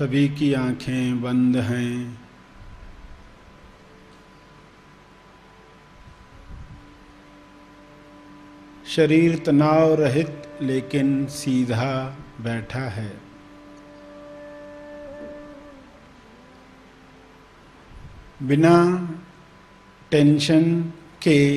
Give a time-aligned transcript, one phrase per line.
[0.00, 2.20] सभी की आँखें बंद हैं।
[8.88, 13.12] शरीर तनाव रहित लेकिन सीधा बैठा है।
[18.42, 19.08] बिना
[20.10, 21.56] टेंशन के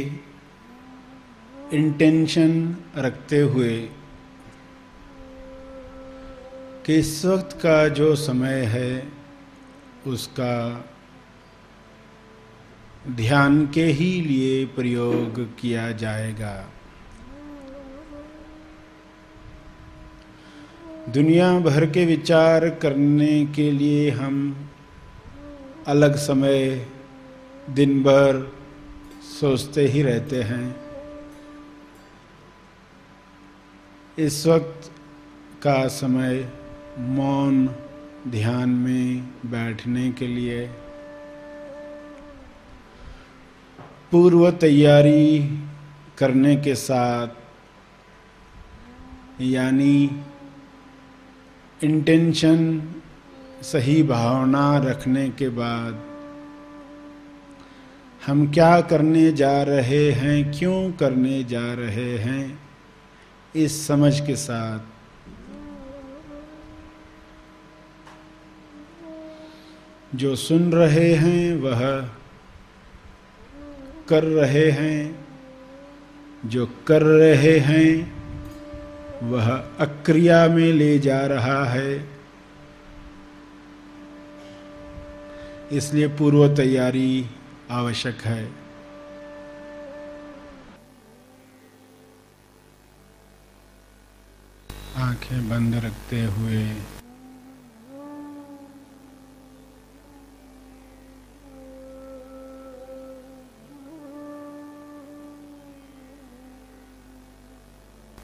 [1.74, 3.90] इंटेंशन रखते हुए
[6.86, 9.08] कि इस वक्त का जो समय है,
[10.08, 10.86] उसका
[13.10, 16.70] ध्यान के ही लिए प्रयोग किया जाएगा।
[21.10, 24.68] दुनिया भर के विचार करने के लिए हम
[25.88, 26.88] अलग समय
[27.70, 28.54] दिन भर
[29.40, 30.76] सोचते ही रहते हैं।
[34.18, 34.92] इस वक्त
[35.64, 36.63] का समय
[37.00, 37.68] मौन
[38.28, 40.66] ध्यान में बैठने के लिए।
[44.12, 45.40] पूर्व तैयारी
[46.18, 47.28] करने के साथ,
[49.42, 50.24] यानी
[51.84, 52.82] इंटेंशन
[53.62, 56.00] सही भावना रखने के बाद,
[58.28, 62.60] हम क्या करने जा रहे हैं, क्यों करने जा रहे हैं,
[63.56, 64.93] इस समझ के साथ
[70.16, 71.80] जो सुन रहे हैं वह
[74.10, 75.26] कर रहे हैं।
[76.46, 78.14] जो कर रहे हैं
[79.24, 79.50] वह
[79.80, 82.10] अक्रिया में ले जा रहा है।
[85.72, 87.26] इसलिए पूर्व तैयारी
[87.72, 88.52] आवश्यक है।
[94.98, 96.66] आँखें बंद रखते हुए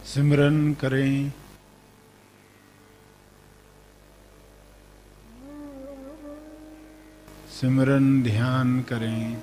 [0.10, 1.32] सिमरन करें।
[7.50, 9.38] सिमरन ध्यान करें।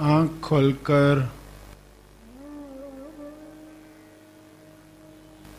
[0.00, 1.20] आँख खोलकर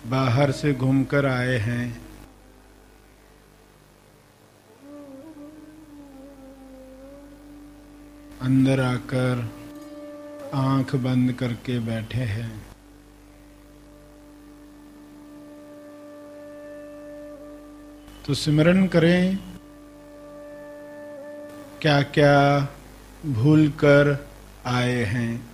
[0.08, 2.02] बाहर से घूमकर आए हैं।
[8.42, 9.50] अंदर आकर
[10.54, 12.52] आँख बंद करके बैठे हैं।
[18.26, 19.38] तो सिमरन करें
[21.82, 22.34] क्या क्या
[23.26, 24.28] भूल कर
[24.66, 25.50] आए हैं।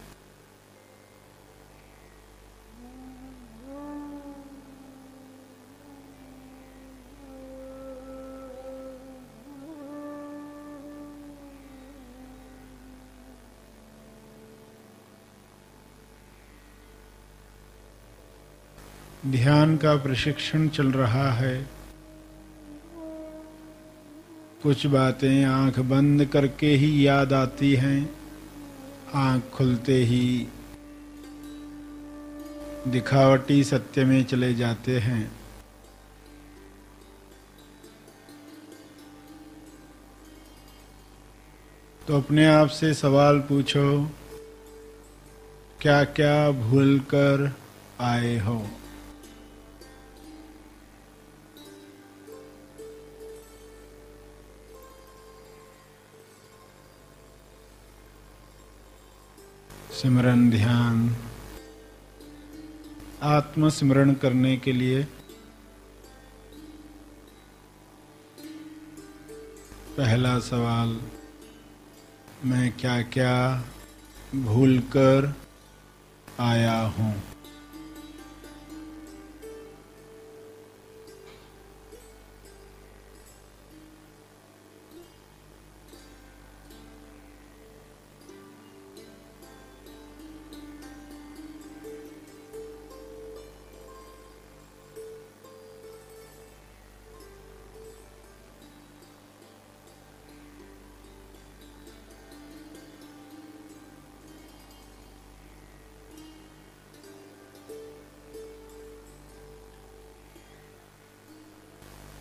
[19.28, 21.83] ध्यान का प्रशिक्षण चल रहा है।
[24.64, 28.16] कुछ बातें आँख बंद करके ही याद आती हैं।
[29.14, 30.48] आँख खुलते ही
[32.88, 35.32] दिखावटी सत्य में चले जाते हैं।
[42.08, 44.12] तो अपने आप से सवाल पूछो
[45.82, 47.52] क्या क्या भूल कर
[48.02, 48.68] आए हो?
[59.94, 60.96] सिमरन ध्यान।
[63.24, 65.04] आत्म सिमरण करने के लिए
[69.98, 70.96] पहला सवाल,
[72.46, 73.36] मैं क्या क्या
[74.36, 75.34] भूल कर
[76.42, 77.14] आया हूँ?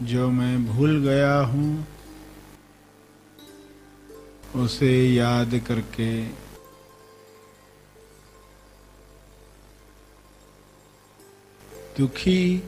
[0.06, 1.86] जो मैं भूल गया हूँ,
[4.56, 6.24] उसे याद करके।
[11.98, 12.62] दुखी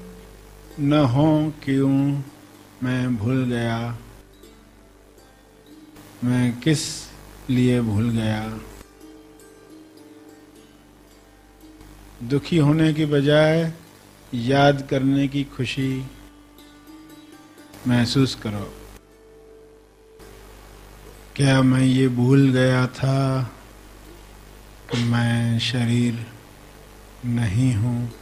[0.81, 2.22] न हो क्यों
[2.82, 3.98] मैं भूल गया?
[6.25, 7.08] मैं किस
[7.50, 8.58] लिए भूल गया?
[12.22, 13.72] दुखी होने की बजाय
[14.34, 16.06] याद करने की खुशी
[17.88, 18.75] महसूस करो।
[21.36, 23.42] क्या मैं ये भूल गया था
[24.90, 26.26] कि मैं शरीर
[27.25, 28.12] नहीं हूँ?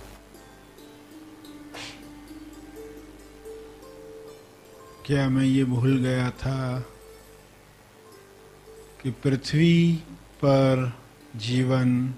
[5.07, 6.81] क्या मैं ये भूल गया था
[9.03, 9.93] कि पृथ्वी
[10.45, 10.93] पर
[11.37, 12.15] जीवन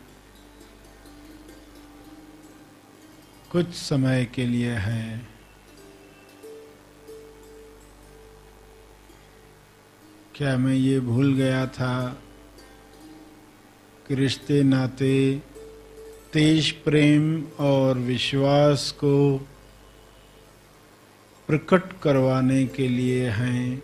[3.53, 5.34] कुछ समय के लिए है?
[10.37, 12.23] क्या मैं ये भूल गया था?
[14.09, 15.43] कि रिश्ते नाते,
[16.33, 19.39] तेज प्रेम और विश्वास को
[21.47, 23.83] प्रकट करवाने के लिए हैं।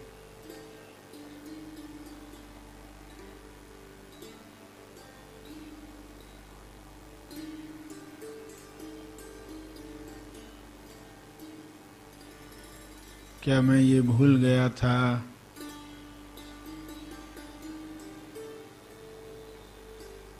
[13.42, 15.29] क्या मैं ये भूल गया था?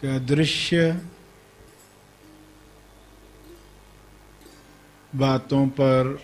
[0.01, 1.01] का दृश्य
[5.17, 6.19] बातों पर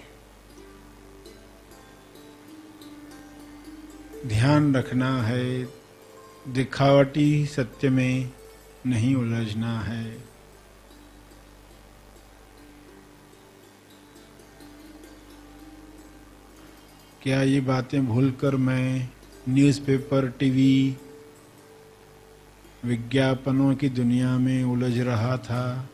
[4.26, 5.64] ध्यान रखना है,
[6.48, 8.32] दिखावटी सत्य में
[8.86, 10.04] नहीं उलझना है।
[17.22, 19.08] क्या ये बातें भूलकर मैं
[19.48, 20.96] न्यूज़पेपर, टीवी
[22.86, 25.90] विज्ञापनों की दुनिया में उलझ रहा था।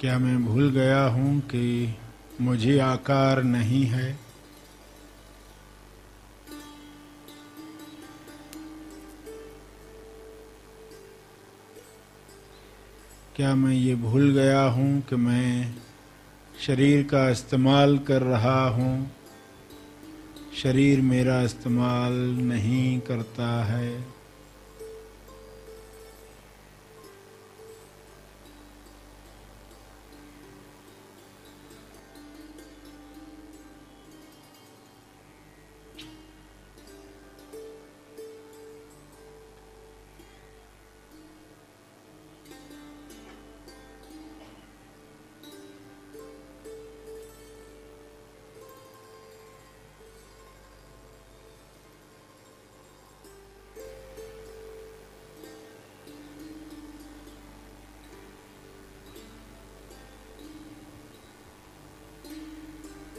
[0.00, 1.94] क्या मैं भूल गया हूँ कि
[2.40, 4.27] मुझे आकार नहीं है?
[13.38, 15.74] क्या मैं ये भूल गया हूँ कि मैं
[16.66, 19.10] शरीर का इस्तेमाल कर रहा हूँ?
[20.62, 24.17] शरीर मेरा इस्तेमाल नहीं करता है।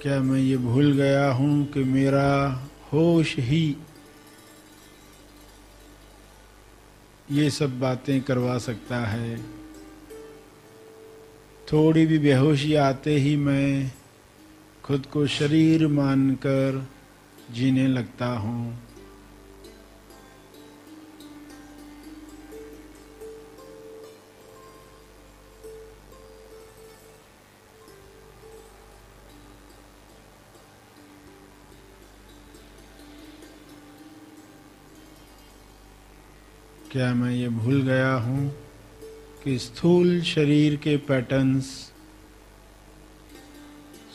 [0.01, 2.62] क्या मैं ये भूल गया हूँ कि मेरा
[2.94, 3.75] होश ही
[7.32, 9.38] ये सब बातें करवा सकता है?
[11.74, 13.91] थोड़ी भी बेहोशी आते ही मैं
[14.84, 16.88] खुद को शरीर मानकर
[17.51, 18.88] जीने लगता हूँ।
[36.91, 38.55] क्या मैं ये भूल गया हूँ
[39.43, 41.65] कि स्थूल शरीर के पैटर्न्स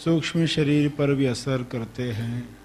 [0.05, 2.57] सूक्ष्म शरीर पर भी असर करते हैं?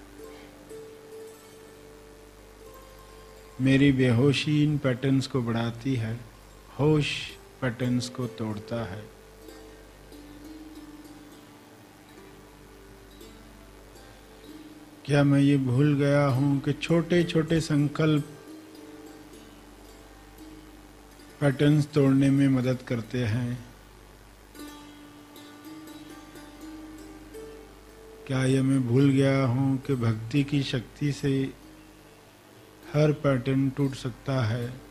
[3.60, 6.20] मेरी बेहोशी इन पैटर्न्स को बढ़ाती है,
[6.78, 7.06] होश
[7.62, 9.04] पैटर्न्स को तोड़ता है।
[15.04, 18.36] क्या मैं ये भूल गया हूँ कि छोटे छोटे संकल्प
[21.40, 23.66] पैटर्न्स तोड़ने में मदद करते हैं।
[28.26, 31.52] क्या यह मैं भूल गया हूँ कि भक्ति की शक्ति से
[32.94, 34.89] हर पैटर्न टूट सकता है?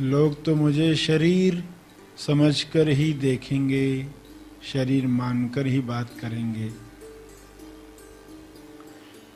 [0.00, 1.62] लोग तो मुझे शरीर
[2.18, 4.06] समझकर ही देखेंगे,
[4.62, 6.70] शरीर मानकर ही बात करेंगे।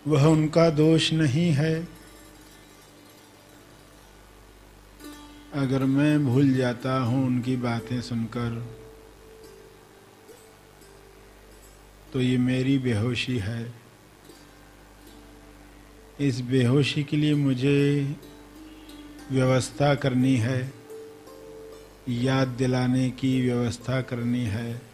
[0.06, 1.88] वह उनका दोष नहीं है।
[5.54, 8.66] अगर मैं भूल जाता हूँ उनकी बातें सुनकर
[12.12, 13.74] तो ये मेरी बेहोशी है।
[16.20, 17.78] इस बेहोशी के लिए मुझे
[19.30, 20.72] व्यवस्था करनी है,
[22.08, 24.92] याद दिलाने की व्यवस्था करनी है।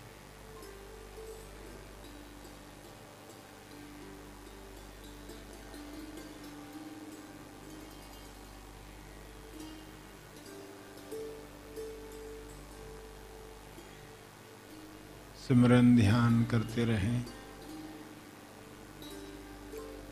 [15.49, 17.25] सिमरन ध्यान करते रहें।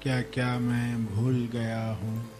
[0.02, 2.35] क्या क्या मैं भूल गया हूँ?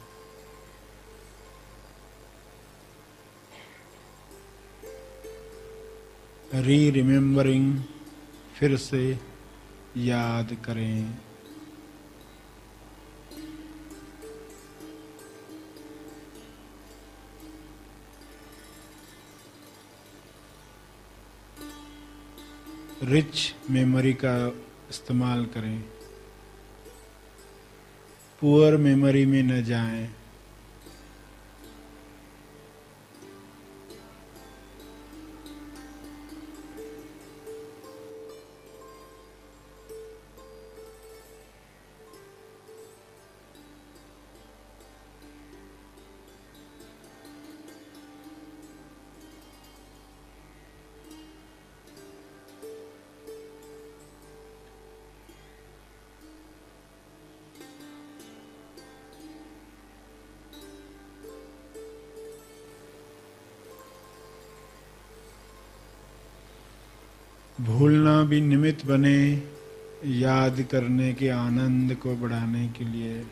[6.56, 7.82] री रिमेम्बरिंग
[8.54, 9.18] फिर से
[9.96, 11.18] याद करें।
[23.02, 24.48] रिच मेमोरी का
[24.90, 25.80] इस्तेमाल करें।
[28.40, 30.14] पुअर मेमोरी में न जाएँ।
[67.60, 69.42] भूलना भी निमित्त बने
[70.04, 73.26] याद करने के आनंद को बढ़ाने के लिए।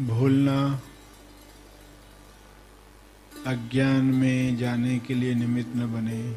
[0.00, 0.80] भूलना
[3.46, 6.36] अज्ञान में जाने के लिए निमित्त न बने।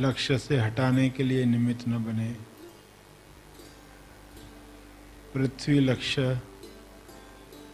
[0.00, 2.55] लक्ष्य से हटाने के लिए निमित्त न बने।
[5.36, 6.40] पृथ्वी लक्ष्य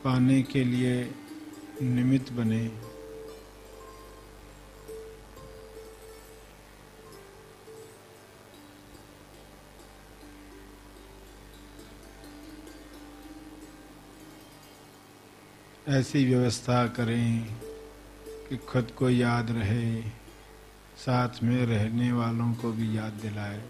[0.04, 1.14] पाने के लिए
[1.82, 2.70] निमित्त बने।
[15.88, 17.56] ऐसी व्यवस्था करें
[18.48, 20.02] कि खुद को याद रहे,
[20.96, 23.62] साथ में रहने वालों को भी याद दिलाए।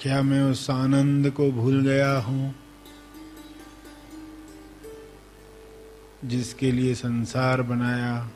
[0.00, 2.54] क्या मैं उस आनंद को भूल गया हूँ?
[6.24, 8.30] जिसके लिए संसार बनाया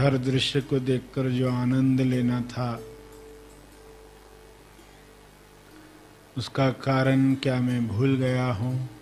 [0.00, 2.80] हर दृश्य को देखकर जो आनंद लेना था,
[6.36, 8.99] उसका कारण क्या मैं भूल गया हूँ?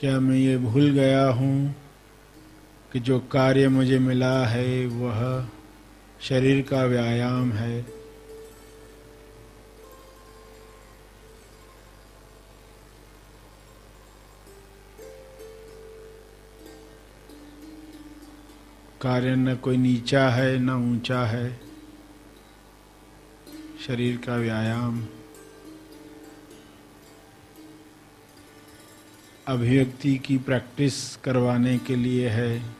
[0.00, 1.74] क्या मैं ये भूल गया हूँ
[2.92, 5.48] कि जो कार्य मुझे मिला है, वह
[6.20, 7.82] शरीर का व्यायाम है।
[19.02, 21.60] कार्य न कोई नीचा है, न ऊँचा है,
[23.86, 25.06] शरीर का व्यायाम।
[29.50, 32.79] अभिव्यक्ति की प्रैक्टिस करवाने के लिए है।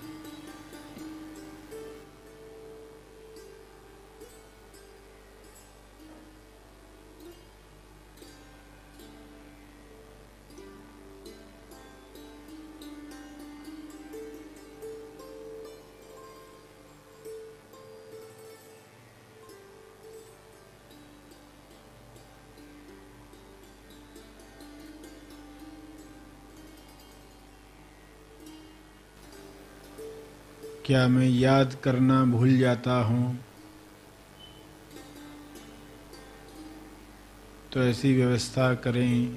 [31.00, 33.38] क्या मैं याद करना भूल जाता हूँ।
[37.72, 39.34] तो ऐसी व्यवस्था करें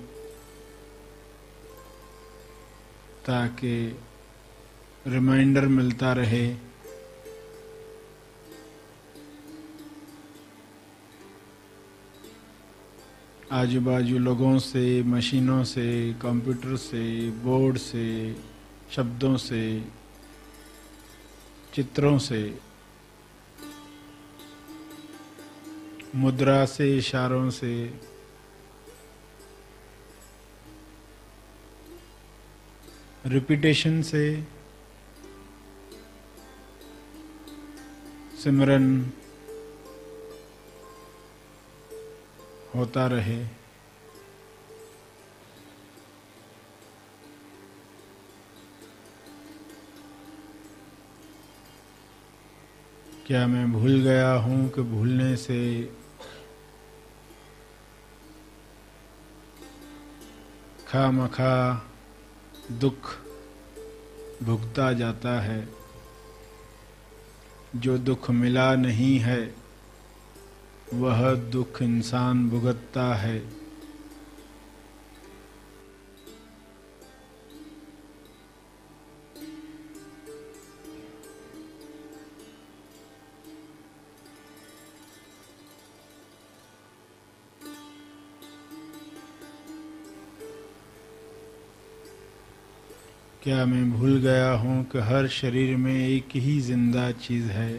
[3.26, 3.98] ताकि
[5.08, 6.56] रिमाइंडर मिलता रहे।
[13.52, 18.36] आजू बाजू लोगों से, मशीनों से, कंप्यूटर से, बोर्ड से,
[18.92, 20.03] शब्दों से
[21.74, 22.60] चित्रों से
[26.16, 27.74] मुद्रा से इशारों से
[33.26, 34.24] रिपीटेशन से
[38.44, 39.12] सिमरन
[42.76, 43.63] होता रहे।
[53.28, 55.84] क्या मैं भूल गया हूँ कि भूलने से
[60.88, 61.86] खा मखा
[62.72, 63.16] दुख
[64.44, 65.70] भुगता जाता है?
[67.76, 69.56] जो दुख मिला नहीं है,
[70.94, 73.63] वह दुख इंसान भुगतता है।
[93.44, 97.74] क्या मैं भूल गया हूँ कि हर शरीर में एक ही ज़िंदा चीज़ है?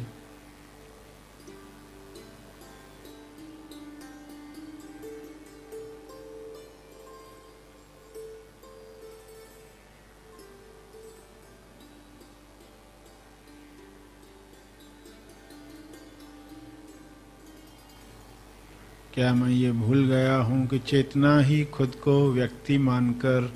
[19.14, 23.52] क्या मैं ये भूल गया हूँ कि चेतना ही खुद को व्यक्ति मानकर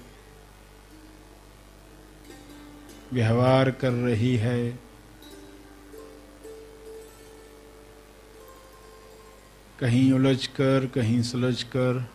[3.13, 4.79] व्यवहार कर रही है।
[9.79, 12.11] कहीं उलझ कर, कहीं सुलझ कर,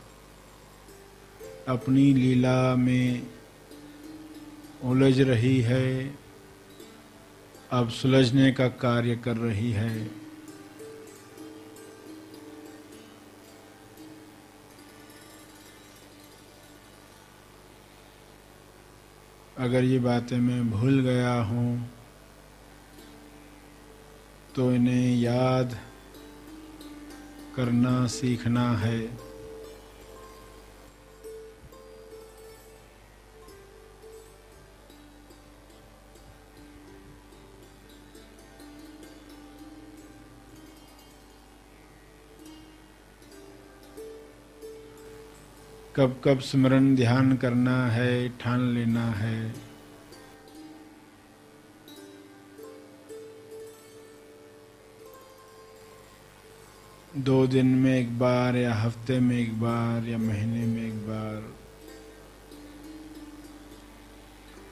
[1.68, 3.28] अपनी लीला में
[4.84, 6.16] उलझ रही है।
[7.72, 10.24] अब सुलझने का कार्य कर रही है।
[19.58, 21.90] अगर ये बातें मैं भूल गया हूँ
[24.56, 25.78] तो इन्हें याद
[27.56, 29.33] करना सीखना है।
[45.96, 49.54] कब कब स्मरण ध्यान करना है, ठान लेना है।
[57.18, 61.54] दो दिन में एक बार, या हफ़्ते में एक बार, या महीने में एक बार।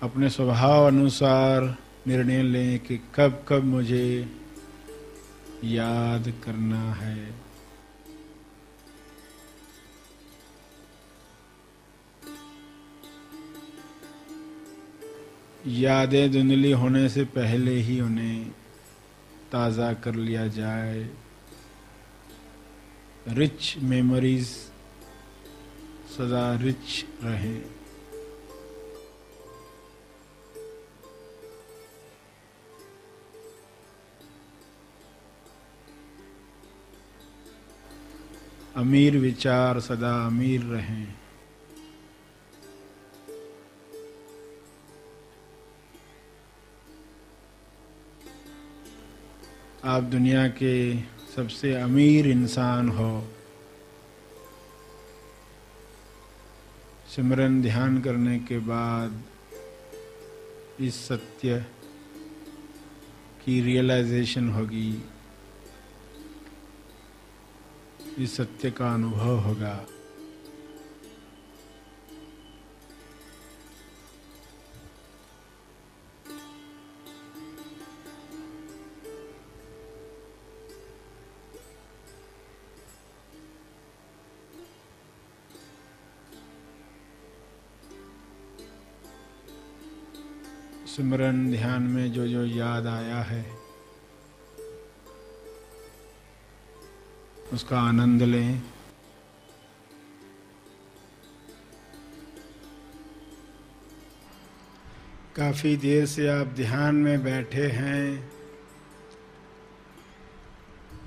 [0.01, 4.31] अपने स्वभाव अनुसार निर्णय लें कि कब कब मुझे
[5.63, 7.40] याद करना है।
[15.67, 18.51] यादें धुंधली होने से पहले ही उन्हें
[19.51, 21.09] ताज़ा कर लिया जाए।
[23.27, 24.47] रिच मेमोरीज
[26.17, 27.63] सदा रिच रहें।
[38.75, 41.15] अमीर विचार सदा अमीर रहें।
[49.85, 51.01] आप दुनिया के
[51.35, 53.27] सबसे अमीर इंसान हो।
[57.15, 59.21] सिमरन ध्यान करने के बाद
[60.79, 61.65] इस सत्य
[63.45, 65.03] की रियलाइजेशन होगी।
[68.17, 69.85] इस सत्य का अनुभव होगा।
[90.91, 93.45] सिमरन ध्यान में जो जो याद आया है,
[97.53, 98.61] उसका आनंद लें।
[105.35, 108.31] काफ़ी देर से आप ध्यान में बैठे हैं।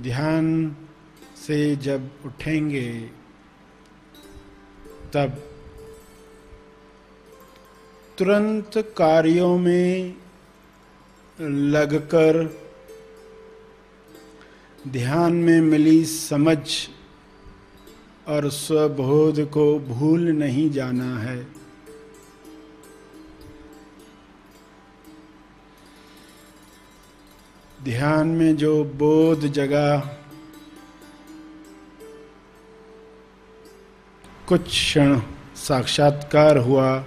[0.02, 0.76] ध्यान
[1.46, 3.00] से जब उठेंगे,
[5.12, 5.53] तब
[8.18, 10.14] तुरंत कार्यों में
[11.40, 12.36] लगकर
[14.88, 16.58] ध्यान में मिली समझ
[18.28, 21.46] और स्वबोध को भूल नहीं जाना है।
[27.84, 29.96] ध्यान में जो बोध जगा,
[34.48, 35.20] कुछ क्षण
[35.56, 37.04] साक्षात्कार हुआ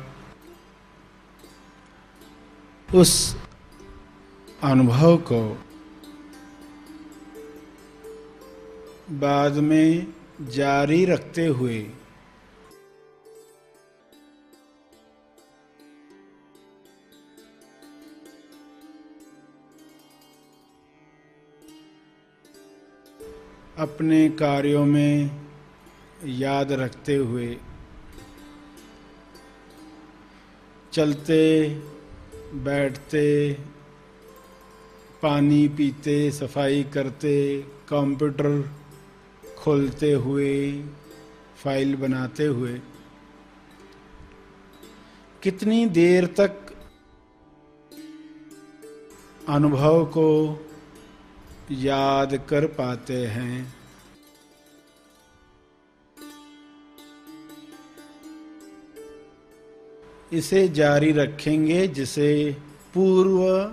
[2.90, 3.36] उस
[4.64, 5.42] अनुभव को
[9.12, 10.14] बाद में
[10.52, 11.80] जारी रखते हुए
[23.78, 25.32] अपने कार्यों में
[26.26, 27.58] याद रखते हुए
[30.94, 31.38] चलते
[32.54, 33.54] बैठते,
[35.22, 38.70] पानी पीते, सफ़ाई करते, कंप्यूटर
[39.58, 40.84] खोलते हुए,
[41.64, 42.82] फ़ाइल बनाते हुए।
[45.44, 46.56] कितनी देर तक
[49.50, 50.60] अनुभव को
[51.72, 53.77] याद कर पाते हैं?
[60.34, 62.56] इसे जारी रखेंगे, जिसे
[62.94, 63.64] पूर्व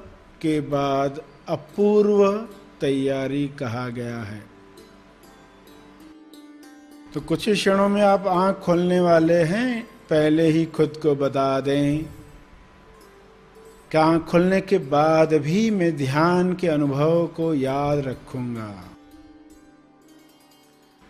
[0.42, 2.46] के बाद अपूर्व
[2.80, 4.44] तैयारी कहा गया है।
[7.14, 11.60] तो कुछ ही क्षणों में आप आँख खोलने वाले हैं, पहले ही खुद को बता
[11.60, 12.04] दें
[13.92, 18.84] कि आँख खोलने के बाद भी मैं ध्यान के अनुभव को याद रखूँगा।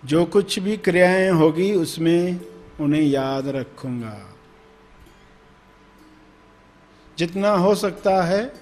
[0.04, 2.40] जो कुछ भी क्रियाएँ होगी, उसमें
[2.80, 4.33] उन्हें याद रखूँगा।
[7.18, 8.52] जितना हो सकता है,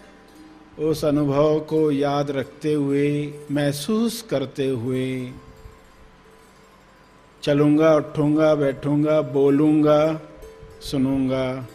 [0.79, 5.33] उस अनुभव को याद रखते हुए, महसूस करते हुए।
[7.43, 10.21] चलूँगा, उठूँगा, बैठूँगा, बोलूँगा,
[10.81, 11.67] सुनूँगा,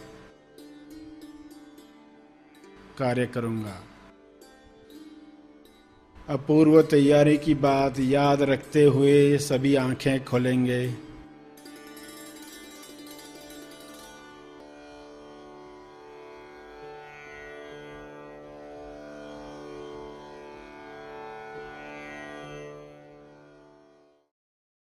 [2.98, 3.82] कार्य करूँगा।
[6.28, 11.07] अपूर्व तैयारी की बात याद रखते हुए सभी आँखें खोलेंगे।